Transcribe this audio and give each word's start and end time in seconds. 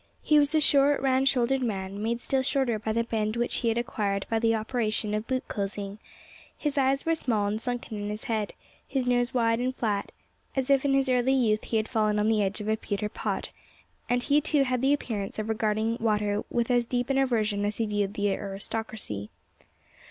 He 0.23 0.39
was 0.39 0.55
a 0.55 0.59
short, 0.59 0.99
round 0.99 1.29
shouldered 1.29 1.61
man, 1.61 2.01
made 2.01 2.21
still 2.21 2.41
shorter 2.41 2.79
by 2.79 2.91
the 2.91 3.03
bend 3.03 3.37
which 3.37 3.57
he 3.57 3.67
had 3.67 3.77
acquired 3.77 4.25
by 4.31 4.39
the 4.39 4.55
operation 4.55 5.13
of 5.13 5.27
boot 5.27 5.47
closing; 5.47 5.99
his 6.57 6.75
eyes 6.75 7.05
were 7.05 7.13
small, 7.13 7.45
and 7.45 7.61
sunken 7.61 8.01
in 8.01 8.09
his 8.09 8.23
head; 8.23 8.53
his 8.87 9.05
nose 9.05 9.31
wide 9.31 9.59
and 9.59 9.75
flat, 9.75 10.11
as 10.55 10.71
if 10.71 10.83
in 10.85 10.95
his 10.95 11.07
early 11.07 11.33
youth 11.35 11.65
he 11.65 11.77
had 11.77 11.87
fallen 11.87 12.17
on 12.17 12.29
the 12.29 12.41
edge 12.41 12.59
of 12.59 12.67
a 12.67 12.77
pewter 12.77 13.09
pot, 13.09 13.51
and 14.09 14.23
he 14.23 14.41
too 14.41 14.63
had 14.63 14.81
the 14.81 14.91
appearance 14.91 15.37
of 15.37 15.49
regarding 15.49 15.97
water 15.99 16.43
with 16.49 16.71
as 16.71 16.87
deep 16.87 17.11
an 17.11 17.19
aversion 17.19 17.63
as 17.63 17.75
he 17.77 17.85
viewed 17.85 18.15
the 18.15 18.31
aristocracy. 18.33 19.29